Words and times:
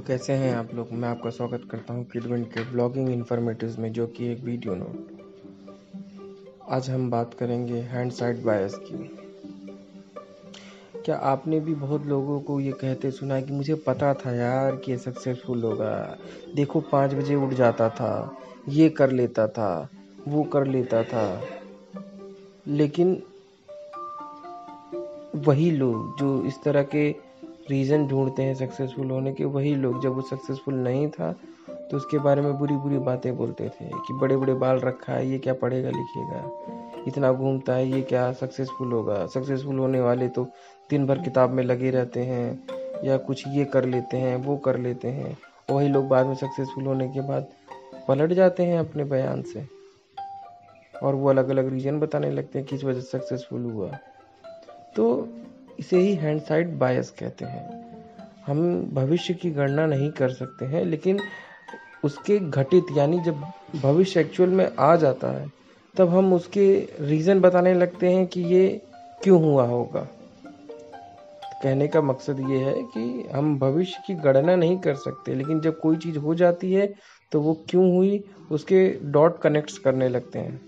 तो 0.00 0.04
कैसे 0.06 0.32
हैं 0.32 0.54
आप 0.56 0.68
लोग? 0.74 0.92
मैं 0.92 1.08
आपका 1.08 1.30
स्वागत 1.30 1.62
करता 1.70 1.94
हूँ 1.94 2.04
किडविन 2.04 2.44
के 2.44 2.62
ब्लॉगिंग 2.70 3.08
इन्फॉर्मेटिव्स 3.10 3.78
में, 3.78 3.92
जो 3.92 4.06
कि 4.06 4.32
एक 4.32 4.40
वीडियो 4.40 4.74
नोट 4.74 5.20
आज 6.70 6.90
हम 6.90 7.10
बात 7.10 7.34
करेंगे 7.34 7.80
हैंड 7.80 8.12
साइड 8.12 8.42
बायस 8.42 8.74
की। 8.74 8.96
क्या 11.04 11.16
आपने 11.16 11.60
भी 11.60 11.74
बहुत 11.74 12.06
लोगों 12.06 12.40
को 12.40 12.60
ये 12.60 12.72
कहते 12.72 13.10
सुना 13.10 13.40
कि 13.40 13.52
मुझे 13.52 13.74
पता 13.74 14.14
था 14.14 14.34
यार 14.34 14.76
कि 14.76 14.92
ये 14.92 14.98
सक्सेसफुल 14.98 15.62
होगा 15.62 16.18
देखो, 16.56 16.80
पाँच 16.80 17.14
बजे 17.14 17.34
उठ 17.34 17.50
जाता 17.50 17.88
था, 17.88 18.36
ये 18.68 18.88
कर 18.88 19.10
लेता 19.10 19.48
था, 19.48 19.88
वो 20.28 20.42
कर 20.42 20.66
लेता 20.66 21.02
था। 21.02 21.42
लेकिन 22.66 23.22
वही 25.36 25.70
लोग 25.70 26.18
जो 26.18 26.44
इस 26.44 26.62
तरह 26.64 26.82
के 26.82 27.29
रीज़न 27.70 28.06
ढूंढते 28.06 28.42
हैं 28.42 28.54
सक्सेसफुल 28.54 29.10
होने 29.10 29.32
के, 29.32 29.44
वही 29.44 29.74
लोग 29.74 30.02
जब 30.02 30.14
वो 30.14 30.22
सक्सेसफुल 30.22 30.74
नहीं 30.74 31.08
था 31.10 31.32
तो 31.90 31.96
उसके 31.96 32.18
बारे 32.18 32.42
में 32.42 32.58
बुरी 32.58 32.76
बुरी 32.76 32.98
बातें 33.00 33.36
बोलते 33.36 33.68
थे 33.70 33.88
कि 33.88 34.14
बड़े 34.14 34.36
बड़े 34.36 34.54
बाल 34.54 34.78
रखा 34.78 35.12
है, 35.12 35.26
ये 35.28 35.38
क्या 35.38 35.54
पढ़ेगा, 35.54 35.90
लिखेगा? 35.90 37.04
इतना 37.08 37.32
घूमता 37.32 37.74
है, 37.74 37.88
ये 37.88 38.00
क्या 38.02 38.30
सक्सेसफुल 38.32 38.92
होगा? 38.92 39.24
सक्सेसफुल 39.26 39.78
होने 39.78 40.00
वाले 40.00 40.28
तो 40.28 40.44
दिन 40.90 41.06
भर 41.06 41.18
किताब 41.18 41.50
में 41.50 41.62
लगे 41.64 41.90
रहते 41.90 42.20
हैं, 42.20 42.62
या 43.04 43.16
कुछ 43.18 43.46
ये 43.48 43.64
कर 43.64 43.84
लेते 43.84 44.16
हैं, 44.16 44.36
वो 44.36 44.56
कर 44.56 44.78
लेते 44.78 45.08
हैं। 45.08 45.36
वही 45.70 45.88
लोग 45.88 46.08
बाद 46.08 46.26
में 46.26 46.34
सक्सेसफुल 46.34 46.86
होने 46.86 47.08
के 47.08 47.20
बाद 47.20 47.46
पलट 48.08 48.32
जाते 48.32 48.62
हैं 48.62 48.78
अपने 48.78 49.04
बयान 49.04 49.42
से। 49.42 49.66
और 50.94 51.14
वो 51.14 51.28
अलग 51.28 51.48
अलग 51.48 51.72
रीजन 51.72 52.00
बताने 52.00 52.30
लगते 52.30 52.58
हैं 52.58 52.68
किस 52.68 52.84
वजह 52.84 53.00
से 53.00 53.18
सक्सेसफुल 53.18 53.64
हुआ। 53.64 53.90
तो 54.96 55.28
इसे 55.80 55.98
ही 55.98 56.14
हैंड 56.14 56.40
साइड 56.42 56.78
बायस 56.78 57.10
कहते 57.10 57.44
हैं। 57.44 57.78
हम 58.46 58.60
भविष्य 58.94 59.34
की 59.34 59.50
गणना 59.50 59.86
नहीं 59.86 60.10
कर 60.10 60.30
सकते 60.30 60.64
हैं, 60.64 60.84
लेकिन 60.84 61.20
उसके 62.04 62.38
घटित, 62.38 62.86
यानी 62.96 63.20
जब 63.20 63.42
भविष्य 63.82 64.20
एक्चुअल 64.20 64.50
में 64.50 64.68
आ 64.78 64.94
जाता 64.96 65.30
है, 65.30 65.46
तब 65.94 66.08
हम 66.08 66.32
उसके 66.34 66.66
रीज़न 67.00 67.40
बताने 67.40 67.74
लगते 67.74 68.08
हैं 68.08 68.26
कि 68.26 68.40
ये 68.44 68.80
क्यों 69.22 69.42
हुआ 69.42 69.66
होगा। 69.66 70.06
कहने 71.62 71.88
का 71.88 72.00
मकसद 72.02 72.38
ये 72.40 72.58
है 72.58 72.74
कि 72.86 73.28
हम 73.32 73.58
भविष्य 73.58 74.02
की 74.06 74.14
गणना 74.14 74.56
नहीं 74.56 74.78
कर 74.78 74.94
सकते, 74.96 75.34
लेकिन 75.34 75.60
जब 75.60 75.80
कोई 75.80 75.96
चीज़ 75.96 76.18
हो 76.18 76.34
जाती 76.34 76.72
है 76.72 76.92
तो 77.32 77.40
वो 77.40 77.54
क्यों 77.68 77.90
हुई, 77.94 78.22
उसके 78.50 78.88
डॉट 79.04 79.38
कनेक्ट्स 79.38 79.78
करने 79.78 80.08
लगते 80.08 80.38
हैं। 80.38 80.60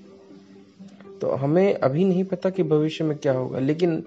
तो 1.20 1.30
हमें 1.34 1.74
अभी 1.74 2.04
नहीं 2.04 2.24
पता 2.24 2.50
कि 2.50 2.62
भविष्य 2.62 3.04
में 3.04 3.16
क्या 3.18 3.32
होगा, 3.32 3.58
लेकिन 3.58 4.02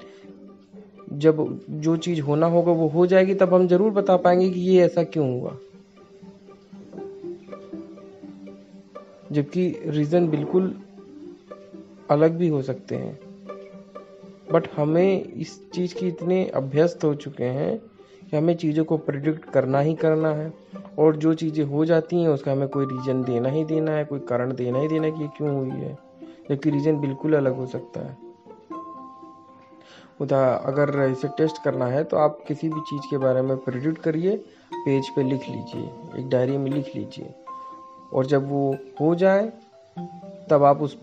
जब 1.20 1.60
जो 1.70 1.98
चीज़ 1.98 2.22
होना 2.22 2.48
होगा 2.48 2.72
वो 2.72 2.88
हो 2.88 3.08
जाएगी, 3.08 3.34
तब 3.34 3.54
हम 3.54 3.68
ज़रूर 3.68 3.92
बता 3.92 4.18
पाएँगे 4.18 4.50
कि 4.50 4.60
ये 4.60 4.86
ऐसा 4.86 5.04
क्यों 5.04 5.40
हुआ। 5.40 5.58
जबकि 9.32 9.80
रीज़न 9.86 10.28
बिल्कुल 10.28 10.82
अलग 12.10 12.32
भी 12.32 12.48
हो 12.48 12.62
सकते 12.62 12.96
हैं। 12.96 13.20
बट 14.52 14.68
हमें 14.76 15.24
इस 15.24 15.72
चीज़ 15.72 15.96
की 15.96 16.08
इतने 16.08 16.46
अभ्यस्त 16.46 17.04
हो 17.04 17.16
चुके 17.16 17.44
हैं 17.44 17.78
कि 18.32 18.38
हमें 18.38 18.58
चीज़ों 18.58 18.84
को 18.86 18.98
प्रिडिक्ट 18.98 19.46
करना 19.46 19.80
ही 19.80 19.94
करना 19.94 20.30
है। 20.30 20.54
और 21.00 21.16
जो 21.16 21.34
चीज़ें 21.34 21.66
हो 21.66 21.86
जाती 21.86 22.22
हैं, 22.22 22.30
उसका 22.30 22.52
हमें 22.52 22.68
कोई 22.68 22.86
रीज़न 22.86 23.24
देना 23.24 23.50
ही 23.50 23.64
देना 23.64 23.92
है, 23.92 24.06
कोई 24.06 24.20
कारण 24.20 24.56
देना 24.56 24.80
ही 24.80 24.88
देना 24.88 25.06
है 25.06 25.12
कि 25.12 25.22
ये 25.22 25.30
क्यों 25.38 25.56
हुई 25.56 25.70
है। 25.70 25.98
जबकि 26.50 26.70
रीज़न 26.70 27.00
बिल्कुल 27.00 27.34
अलग 27.34 27.56
हो 27.56 27.66
सकता 27.66 28.00
है। 28.00 28.25
उदा, 30.22 30.44
अगर 30.66 31.00
इसे 31.12 31.28
टेस्ट 31.38 31.64
करना 31.64 31.86
है 31.86 32.04
तो 32.04 32.18
आप 32.18 32.38
किसी 32.48 32.70
भी 32.70 32.82
चीज़ 32.82 33.10
के 33.10 33.18
बारे 33.18 33.42
में 33.42 33.56
प्रिडिक्ट 33.58 34.02
करिए, 34.02 34.36
पेज 34.76 35.10
पे 35.10 35.24
लिख 35.24 35.50
लीजिए, 35.50 35.90
एक 36.20 36.30
डायरी 36.30 36.58
में 36.58 36.72
लिख 36.72 36.96
लीजिए। 36.96 37.34
और 38.14 38.26
जब 38.26 38.50
वो 38.50 38.78
हो 39.02 39.14
जाए, 39.16 39.52
तब 40.50 40.64
आप 40.64 40.82
उस 40.82 40.98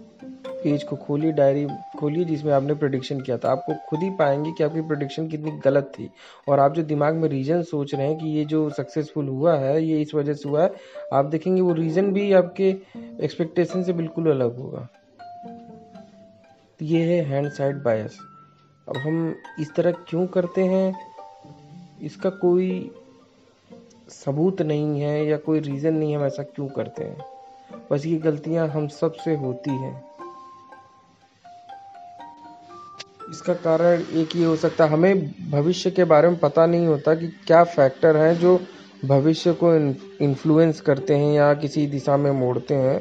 पेज 0.47 0.83
को 0.83 0.97
खोलिए 0.97 1.33
डायरी 1.33 1.67
खोलिए, 1.99 2.25
जिसमें 2.25 2.53
आपने 2.53 2.75
प्रडिक्शन 2.75 3.21
किया 3.21 3.37
था। 3.39 3.51
आपको 3.51 3.75
खुद 3.89 4.01
ही 4.01 4.11
पाएँगे 4.11 4.53
कि 4.53 4.65
आपकी 4.65 4.81
प्रडिक्शन 4.81 5.29
कितनी 5.29 5.51
गलत 5.65 5.93
थी। 5.99 6.09
और 6.49 6.61
आप 6.61 6.75
जो 6.75 6.83
दिमाग 6.83 7.15
में 7.15 7.29
रीज़न 7.29 7.63
सोच 7.63 7.95
रहे 7.95 8.07
हैं 8.07 8.19
कि 8.19 8.29
ये 8.29 8.45
जो 8.45 8.69
सक्सेसफुल 8.71 9.29
हुआ 9.29 9.57
है, 9.57 9.83
ये 9.85 10.01
इस 10.01 10.15
वजह 10.15 10.35
से 10.35 10.49
हुआ 10.49 10.63
है, 10.63 10.73
आप 11.13 11.25
देखेंगे 11.25 11.61
वो 11.63 11.73
रीज़न 11.73 12.13
भी 12.13 12.33
आपके 12.33 12.69
एक्सपेक्टेशन 13.21 13.83
से 13.83 13.93
बिल्कुल 13.93 14.31
अलग 14.31 14.59
होगा। 14.59 14.89
ये 16.83 17.03
है 17.05 17.25
हैंड 17.25 17.51
साइड 17.51 17.83
बायस 17.83 18.19
अब 18.89 18.97
हम 18.97 19.37
इस 19.61 19.75
तरह 19.75 19.93
क्यों 19.93 20.27
करते 20.27 20.63
हैं? 20.63 20.95
इसका 22.03 22.31
कोई 22.31 22.91
सबूत 24.09 24.63
नहीं 24.63 25.01
है 25.01 25.27
या 25.27 25.37
कोई 25.37 25.61
रीज़न 25.61 25.95
नहीं 25.95 26.17
हम 26.17 26.25
ऐसा 26.25 26.43
क्यों 26.43 26.69
करते 26.69 27.05
हैं। 27.05 27.25
बस 27.91 28.07
ये 28.07 28.17
गलतियाँ 28.17 28.69
हम 28.69 28.89
सबसे 28.89 29.35
होती 29.35 29.71
हैं। 29.71 30.05
इसका 33.31 33.55
कारण 33.55 34.03
एक 34.13 34.29
ही 34.35 34.45
हो 34.45 34.57
सकता 34.57 34.85
है, 34.85 34.91
हमें 34.91 35.51
भविष्य 35.51 35.91
के 35.91 36.05
बारे 36.05 36.29
में 36.29 36.39
पता 36.39 36.67
नहीं 36.67 36.87
होता 36.87 37.15
कि 37.15 37.29
क्या 37.29 37.65
फैक्टर 37.65 38.17
हैं 38.17 38.35
जो 38.35 38.61
भविष्य 39.05 39.53
को 39.53 39.75
इन्फ्लुएंस 40.25 40.81
करते 40.81 41.15
हैं 41.15 41.33
या 41.35 41.55
किसी 41.55 41.87
दिशा 41.87 42.17
में 42.17 42.31
मोड़ते 42.31 42.75
हैं। 42.75 43.01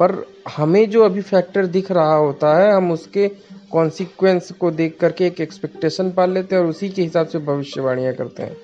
पर 0.00 0.26
हमें 0.56 0.90
जो 0.90 1.04
अभी 1.04 1.20
फैक्टर 1.20 1.66
दिख 1.66 1.92
रहा 1.92 2.14
होता 2.14 2.58
है, 2.58 2.72
हम 2.72 2.92
उसके 2.92 3.30
कॉन्सिक्वेंस 3.72 4.50
को 4.52 4.70
देख 4.70 4.96
करके 5.00 5.26
एक 5.26 5.40
एक्सपेक्टेशन 5.40 6.10
पाल 6.10 6.30
लेते 6.30 6.54
हैं 6.54 6.62
और 6.62 6.68
उसी 6.68 6.88
के 6.88 7.02
हिसाब 7.02 7.26
से 7.26 7.38
भविष्यवाणियाँ 7.38 8.14
करते 8.14 8.42
हैं। 8.42 8.56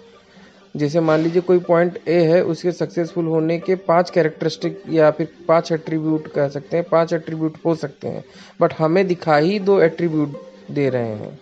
जैसे 0.77 1.01
मान 1.01 1.21
लीजिए 1.21 1.43
कोई 1.43 1.59
पॉइंट 1.59 1.99
ए 2.09 2.19
है, 2.21 2.43
उसके 2.45 2.73
सक्सेसफुल 2.73 3.27
होने 3.27 3.59
के 3.59 3.75
पाँच 3.75 4.11
कैरेक्टरिस्टिक 4.11 4.83
या 4.91 5.11
फिर 5.11 5.29
पाँच 5.49 5.73
एट्रीब्यूट 5.73 6.27
कह 6.27 6.49
सकते 6.49 6.77
हैं, 6.77 6.87
पाँच 6.89 7.13
एट्रीब्यूट 7.13 7.59
हो 7.67 7.75
सकते 7.75 8.09
हैं 8.09 8.25
बट 8.61 8.75
हमें 8.79 9.07
दिखा 9.07 9.37
ही 9.37 9.59
दो 9.59 9.81
एट्रीब्यूट 9.81 10.41
दे 10.71 10.89
रहे 10.89 11.15
हैं। 11.15 11.39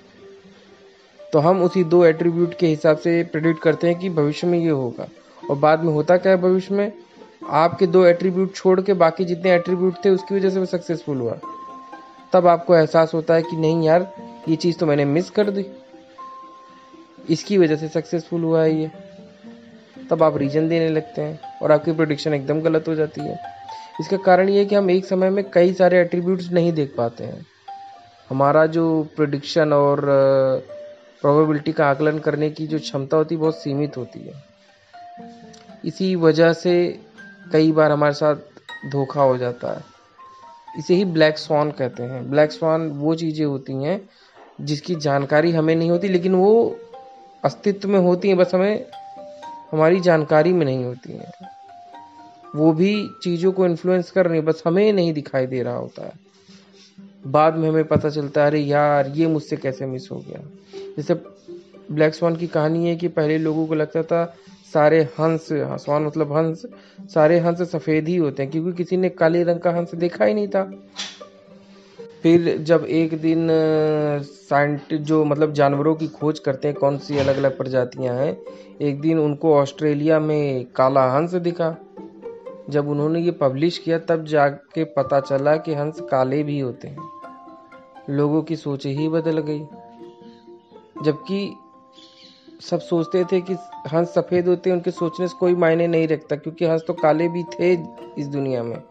तो 1.32 1.38
हम 1.38 1.62
उसी 1.62 1.84
दो 1.84 2.04
एट्रीब्यूट 2.04 2.54
के 2.58 2.66
हिसाब 2.66 2.96
से 2.96 3.22
प्रेडिक्ट 3.22 3.62
करते 3.62 3.86
हैं 3.86 3.98
कि 3.98 4.10
भविष्य 4.10 4.46
में 4.46 4.58
ये 4.58 4.70
होगा। 4.70 5.08
और 5.50 5.56
बाद 5.56 5.84
में 5.84 5.92
होता 5.92 6.16
क्या 6.16 6.32
है 6.32 6.38
भविष्य 6.38 6.74
में? 6.74 6.92
आपके 7.48 7.86
दो 7.86 8.04
एट्रीब्यूट 8.04 8.54
छोड़ 8.54 8.80
के 8.80 8.92
बाकी 8.92 9.24
जितने 9.24 9.54
एट्रीब्यूट 9.54 10.04
थे, 10.04 10.10
उसकी 10.10 10.34
वजह 10.34 10.50
से 10.50 10.58
वो 10.58 10.66
सक्सेसफुल 10.66 11.16
हुआ। 11.16 11.38
तब 12.32 12.46
आपको 12.46 12.76
एहसास 12.76 13.14
होता 13.14 13.34
है 13.34 13.42
कि 13.42 13.56
नहीं 13.56 13.82
यार, 13.82 14.14
ये 14.48 14.56
चीज़ 14.56 14.78
तो 14.78 14.86
मैंने 14.86 15.04
मिस 15.04 15.30
कर 15.30 15.50
दी। 15.50 15.66
इसकी 17.30 17.58
वजह 17.58 17.76
से 17.76 17.88
सक्सेसफुल 17.88 18.42
हुआ 18.42 18.62
है 18.62 18.74
ये। 18.74 18.90
तब 20.10 20.22
आप 20.22 20.36
रीजन 20.36 20.68
देने 20.68 20.88
लगते 20.88 21.22
हैं 21.22 21.40
और 21.62 21.72
आपकी 21.72 21.92
प्रोडिक्शन 21.92 22.34
एकदम 22.34 22.60
गलत 22.60 22.88
हो 22.88 22.94
जाती 22.94 23.20
है। 23.20 23.38
इसका 24.00 24.16
कारण 24.16 24.48
ये 24.48 24.58
है 24.58 24.64
कि 24.64 24.74
हम 24.74 24.90
एक 24.90 25.06
समय 25.06 25.30
में 25.30 25.50
कई 25.50 25.72
सारे 25.72 26.00
एट्रीब्यूट्स 26.00 26.50
नहीं 26.50 26.72
देख 26.72 26.94
पाते 26.96 27.24
हैं। 27.24 27.46
हमारा 28.30 28.66
जो 28.66 29.08
प्रोडिक्शन 29.16 29.72
और 29.72 30.00
प्रोबेबिलिटी 31.20 31.72
का 31.72 31.86
आकलन 31.86 32.18
करने 32.18 32.50
की 32.50 32.66
जो 32.66 32.78
क्षमता 32.78 33.16
होती 33.16 33.34
है, 33.34 33.40
बहुत 33.40 33.56
सीमित 33.56 33.96
होती 33.96 34.20
है। 34.20 34.32
इसी 35.84 36.16
वजह 36.16 36.52
से 36.52 37.00
कई 37.52 37.72
बार 37.72 37.90
हमारे 37.90 38.14
साथ 38.14 38.36
धोखा 38.92 39.22
हो 39.22 39.38
जाता 39.38 39.72
है। 39.72 39.91
इसे 40.78 40.94
ही 40.94 41.04
ब्लैक 41.04 41.38
स्वान 41.38 41.70
कहते 41.70 42.02
हैं। 42.02 42.30
ब्लैक 42.30 42.52
स्वान 42.52 42.88
वो 42.88 43.14
चीज़ें 43.14 43.46
होती 43.46 43.72
हैं 43.72 44.08
जिसकी 44.60 44.94
जानकारी 44.94 45.52
हमें 45.52 45.76
नहीं 45.76 45.90
होती, 45.90 46.08
लेकिन 46.08 46.34
वो 46.34 46.78
अस्तित्व 47.44 47.88
में 47.88 48.00
होती 48.00 48.28
हैं, 48.28 48.36
बस 48.36 48.54
हमें, 48.54 48.86
हमारी 49.72 50.00
जानकारी 50.00 50.52
में 50.52 50.66
नहीं 50.66 50.84
होती 50.84 51.12
हैं। 51.12 51.32
वो 52.56 52.72
भी 52.72 53.08
चीज़ों 53.22 53.52
को 53.52 53.66
इन्फ्लुएंस 53.66 54.10
कर 54.10 54.26
रही 54.26 54.40
बस 54.40 54.62
हमें 54.66 54.92
नहीं 54.92 55.12
दिखाई 55.12 55.46
दे 55.46 55.62
रहा 55.62 55.76
होता 55.76 56.04
है। 56.04 56.12
बाद 57.26 57.54
में 57.54 57.68
हमें 57.68 57.84
पता 57.84 58.10
चलता 58.10 58.40
है, 58.40 58.46
अरे 58.46 58.60
यार, 58.60 59.08
ये 59.08 59.26
मुझसे 59.26 59.56
कैसे 59.56 59.86
मिस 59.86 60.08
हो 60.10 60.16
गया। 60.16 60.40
जैसे 60.96 61.14
ब्लैक 61.90 62.14
स्वान 62.14 62.36
की 62.36 62.46
कहानी 62.46 62.88
है 62.88 62.96
कि 62.96 63.08
पहले 63.08 63.38
लोगों 63.38 63.66
को 63.66 63.74
लगता 63.74 64.02
था 64.02 64.36
सारे 64.72 65.02
हंस 65.02 65.48
स्वान 65.52 66.02
मतलब 66.02 66.32
हंस, 66.32 66.62
सारे 67.14 67.38
हंस 67.38 67.62
सफ़ेद 67.62 68.08
ही 68.08 68.16
होते 68.16 68.42
हैं, 68.42 68.52
क्योंकि 68.52 68.72
किसी 68.72 68.96
ने 68.96 69.08
काले 69.08 69.42
रंग 69.42 69.60
का 69.60 69.70
हंस 69.70 69.94
देखा 69.94 70.24
ही 70.24 70.34
नहीं 70.34 70.48
था। 70.48 70.72
फिर 72.22 72.58
जब 72.58 72.86
एक 72.88 73.20
दिन 73.20 73.48
साइंटिस्ट 74.22 75.02
जो 75.02 75.24
मतलब 75.24 75.52
जानवरों 75.52 75.94
की 75.94 76.08
खोज 76.08 76.38
करते 76.38 76.68
हैं, 76.68 76.76
कौन 76.76 76.98
सी 76.98 77.18
अलग 77.18 77.36
अलग 77.36 77.58
प्रजातियाँ 77.58 78.16
हैं, 78.16 78.36
एक 78.80 79.00
दिन 79.00 79.18
उनको 79.18 79.54
ऑस्ट्रेलिया 79.54 80.20
में 80.20 80.66
काला 80.76 81.12
हंस 81.12 81.34
दिखा। 81.34 81.76
जब 82.70 82.88
उन्होंने 82.88 83.20
ये 83.20 83.30
पब्लिश 83.30 83.78
किया, 83.78 83.98
तब 83.98 84.24
जाके 84.24 84.84
पता 84.84 85.20
चला 85.20 85.56
कि 85.56 85.74
हंस 85.74 86.00
काले 86.00 86.42
भी 86.42 86.60
होते 86.60 86.88
हैं। 86.88 86.98
लोगों 88.10 88.42
की 88.42 88.56
सोच 88.56 88.86
ही 88.86 89.08
बदल 89.08 89.38
गई। 89.38 89.60
जबकि 91.02 91.54
सब 92.70 92.80
सोचते 92.80 93.24
थे 93.24 93.40
कि 93.40 93.54
हंस 93.92 94.08
सफ़ेद 94.08 94.48
होते 94.48 94.70
हैं, 94.70 94.76
उनके 94.76 94.90
सोचने 94.90 95.28
से 95.28 95.36
कोई 95.40 95.54
मायने 95.54 95.86
नहीं 95.86 96.08
रखता, 96.08 96.36
क्योंकि 96.36 96.64
हंस 96.64 96.84
तो 96.86 96.92
काले 96.92 97.28
भी 97.28 97.42
थे 97.42 97.72
इस 98.18 98.26
दुनिया 98.26 98.62
में। 98.62 98.82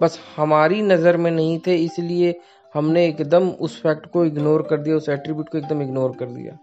बस 0.00 0.18
हमारी 0.36 0.82
नज़र 0.82 1.16
में 1.16 1.30
नहीं 1.30 1.58
थे, 1.58 1.76
इसलिए 1.76 2.40
हमने 2.74 3.06
एकदम 3.06 3.48
उस 3.48 3.82
फैक्ट 3.82 4.06
को 4.06 4.24
इग्नोर 4.24 4.62
कर 4.62 4.76
दिया, 4.76 4.96
उस 4.96 5.08
एट्रीब्यूट 5.08 5.48
को 5.48 5.58
एकदम 5.58 5.82
इग्नोर 5.82 6.16
कर 6.20 6.26
दिया। 6.26 6.58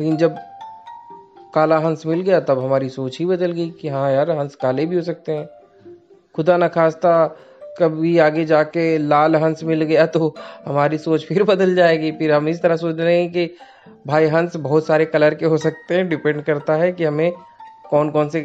लेकिन 0.00 0.16
जब 0.16 0.36
काला 1.54 1.78
हंस 1.78 2.06
मिल 2.06 2.20
गया, 2.20 2.40
तब 2.40 2.58
हमारी 2.58 2.88
सोच 2.88 3.18
ही 3.18 3.26
बदल 3.26 3.52
गई 3.52 3.70
कि 3.70 3.88
हाँ 3.88 4.10
यार, 4.12 4.30
हंस 4.30 4.54
काले 4.54 4.86
भी 4.86 4.96
हो 4.96 5.02
सकते 5.02 5.32
हैं। 5.32 5.48
खुदा 6.34 6.56
न 6.56 6.68
खास्ता 6.68 7.36
कभी 7.80 8.16
आगे 8.18 8.44
जाके 8.44 8.96
लाल 8.98 9.36
हंस 9.36 9.64
मिल 9.64 9.82
गया 9.82 10.06
तो 10.06 10.34
हमारी 10.66 10.98
सोच 10.98 11.26
फिर 11.26 11.42
बदल 11.44 11.74
जाएगी। 11.74 12.10
फिर 12.12 12.32
हम 12.32 12.48
इस 12.48 12.62
तरह 12.62 12.76
सोच 12.76 12.98
रहे 12.98 13.20
हैं 13.20 13.30
कि 13.32 13.50
भाई 14.06 14.26
हंस 14.26 14.56
बहुत 14.56 14.86
सारे 14.86 15.04
कलर 15.04 15.34
के 15.34 15.46
हो 15.46 15.56
सकते 15.56 15.94
हैं। 15.94 16.08
डिपेंड 16.08 16.42
करता 16.42 16.74
है 16.74 16.92
कि 16.92 17.04
हमें 17.04 17.32
कौन 17.90 18.10
कौन 18.10 18.28
से 18.28 18.40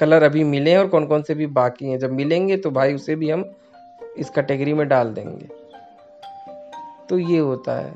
कलर 0.00 0.22
अभी 0.22 0.44
मिले 0.44 0.70
हैं 0.70 0.78
और 0.78 0.88
कौन 0.88 1.06
कौन 1.06 1.22
से 1.22 1.34
भी 1.34 1.46
बाकी 1.46 1.86
हैं। 1.86 1.98
जब 1.98 2.12
मिलेंगे 2.12 2.56
तो 2.56 2.70
भाई 2.70 2.94
उसे 2.94 3.14
भी 3.16 3.30
हम 3.30 3.44
इस 4.18 4.30
कैटेगरी 4.30 4.74
में 4.74 4.86
डाल 4.88 5.12
देंगे। 5.12 5.48
तो 7.08 7.18
ये 7.18 7.38
होता 7.38 7.78
है। 7.80 7.92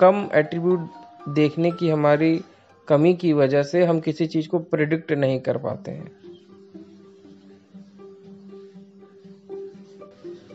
कम 0.00 0.28
एट्रीब्यूट 0.34 0.90
देखने 1.28 1.70
की 1.70 1.88
हमारी 1.88 2.40
कमी 2.88 3.14
की 3.14 3.32
वजह 3.32 3.62
से 3.62 3.84
हम 3.84 4.00
किसी 4.00 4.26
चीज़ 4.26 4.48
को 4.48 4.58
प्रिडिक्ट 4.58 5.12
नहीं 5.12 5.40
कर 5.40 5.56
पाते 5.56 5.90
हैं। 5.90 6.23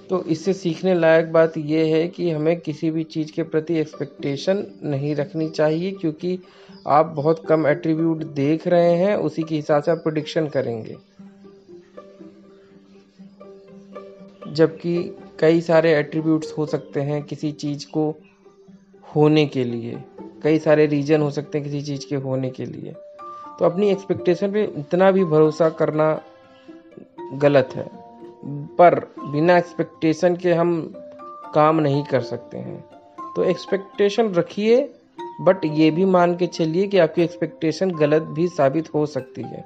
तो 0.10 0.24
इससे 0.24 0.54
सीखने 0.54 0.94
लायक 0.96 1.32
बात 1.32 1.58
यह 1.58 1.96
है 1.96 2.08
कि 2.08 2.30
हमें 2.32 2.60
किसी 2.60 2.90
भी 2.92 3.04
चीज़ 3.04 3.32
के 3.32 3.44
प्रति 3.44 3.76
एक्सपेक्टेशन 3.78 4.66
नहीं 4.84 5.16
रखनी 5.16 5.50
चाहिए, 5.50 5.92
क्योंकि 5.92 6.40
आप 6.88 7.06
बहुत 7.06 7.46
कम 7.46 7.68
एट्रीब्यूट 7.68 8.24
देख 8.24 8.68
रहे 8.68 8.94
हैं, 8.94 9.16
उसी 9.16 9.44
के 9.44 9.56
हिसाब 9.56 9.84
से 9.84 9.92
आप 9.92 9.98
प्रोडिक्शन 9.98 10.48
करेंगे। 10.48 10.98
जबकि 14.48 15.16
कई 15.40 15.62
सारे 15.62 15.94
एट्रीब्यूट्स 15.96 16.54
हो 16.58 16.66
सकते 16.66 17.02
हैं 17.02 17.24
किसी 17.24 17.52
चीज़ 17.52 17.86
को 17.88 18.10
होने 19.16 19.46
के 19.46 19.64
लिए, 19.64 20.04
कई 20.44 20.60
सारे 20.60 20.86
रीजन 20.86 21.22
हो 21.22 21.32
सकते 21.32 21.58
हैं 21.58 21.68
किसी 21.68 21.82
चीज़ 21.82 22.10
के 22.10 22.16
होने 22.16 22.50
के 22.50 22.66
लिए। 22.66 22.92
तो 23.60 23.66
अपनी 23.66 23.90
एक्सपेक्टेशन 23.92 24.52
पे 24.52 24.64
इतना 24.64 25.12
भी 25.12 25.24
भरोसा 25.26 25.70
करना 25.70 26.22
गलत 27.34 27.70
है। 27.76 27.99
पर 28.80 29.14
बिना 29.20 29.58
एक्सपेक्टेशन 29.58 30.36
के 30.36 30.54
हम 30.54 30.94
काम 31.54 31.80
नहीं 31.80 32.04
कर 32.04 32.22
सकते 32.22 32.58
हैं। 32.58 32.90
तो 33.36 33.44
एक्सपेक्टेशन 33.44 34.34
रखिए 34.34 34.94
बट 35.42 35.66
ये 35.66 35.92
भी 35.92 36.06
मान 36.06 36.36
के 36.36 36.48
चलिए 36.48 36.88
कि 36.88 36.98
आपकी 36.98 37.22
एक्सपेक्टेशन 37.22 37.92
गलत 37.92 38.22
भी 38.22 38.48
साबित 38.48 38.94
हो 38.94 39.06
सकती 39.06 39.42
है। 39.42 39.66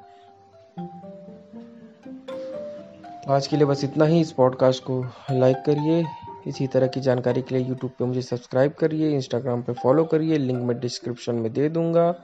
आज 3.30 3.48
के 3.48 3.58
लिए 3.58 3.66
बस 3.66 3.84
इतना 3.84 4.06
ही। 4.06 4.22
इस 4.22 4.32
पॉडकास्ट 4.32 4.84
को 4.84 5.06
लाइक 5.32 5.58
करिए। 5.58 6.06
इसी 6.48 6.68
तरह 6.68 6.88
की 6.88 7.02
जानकारी 7.02 7.42
के 7.42 7.58
लिए 7.58 7.68
यूट्यूब 7.68 7.92
पे 7.92 8.06
मुझे 8.06 8.22
सब्सक्राइब 8.22 8.72
करिए। 8.72 9.10
इंस्टाग्राम 9.10 9.62
पे 9.62 9.74
फॉलो 9.74 10.04
करिए। 10.04 10.38
लिंक 10.38 10.64
मैं 10.64 10.80
डिस्क्रिप्शन 10.80 11.36
में 11.36 11.54
दे 11.54 11.70
दूँगा। 11.70 12.16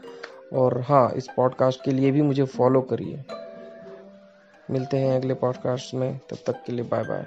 और 0.53 0.81
हाँ 0.81 1.11
इस 1.15 1.27
पॉडकास्ट 1.37 1.83
के 1.83 1.91
लिए 1.91 2.11
भी 2.11 2.21
मुझे 2.21 2.43
फॉलो 2.43 2.81
करिए। 2.81 3.23
मिलते 4.69 4.97
हैं 4.97 5.15
अगले 5.15 5.33
पॉडकास्ट 5.33 5.93
में। 5.93 6.19
तब 6.29 6.37
तक 6.47 6.63
के 6.65 6.73
लिए 6.73 6.85
बाय 6.85 7.03
बाय 7.03 7.25